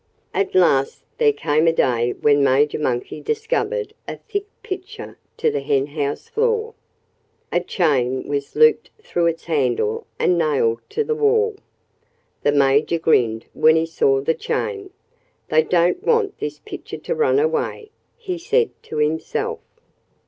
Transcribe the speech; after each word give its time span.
At 0.33 0.55
last 0.55 1.03
there 1.19 1.31
came 1.31 1.67
a 1.67 1.71
day 1.71 2.13
when 2.13 2.43
Major 2.43 2.79
Monkey 2.79 3.21
discovered 3.21 3.93
a 4.07 4.15
thick 4.17 4.45
pitcher 4.63 5.19
on 5.43 5.51
the 5.51 5.59
henhouse 5.59 6.27
floor. 6.27 6.73
A 7.51 7.59
chain 7.59 8.27
was 8.27 8.55
looped 8.55 8.89
through 9.03 9.27
its 9.27 9.43
handle 9.45 10.07
and 10.17 10.39
nailed 10.39 10.81
to 10.89 11.03
the 11.03 11.13
wall. 11.13 11.55
The 12.41 12.51
Major 12.51 12.97
grinned 12.97 13.45
when 13.53 13.75
he 13.75 13.85
saw 13.85 14.21
the 14.21 14.33
chain. 14.33 14.89
"They 15.49 15.61
don't 15.61 16.01
want 16.03 16.39
this 16.39 16.57
pitcher 16.65 16.97
to 16.97 17.13
run 17.13 17.37
away," 17.37 17.91
he 18.17 18.39
said 18.39 18.71
to 18.81 18.97
himself. 18.97 19.59